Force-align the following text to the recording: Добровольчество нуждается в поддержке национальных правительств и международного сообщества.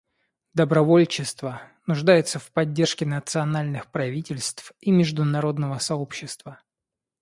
Добровольчество 0.55 1.61
нуждается 1.85 2.39
в 2.39 2.49
поддержке 2.51 3.05
национальных 3.05 3.91
правительств 3.91 4.71
и 4.79 4.89
международного 4.89 5.77
сообщества. 5.77 6.59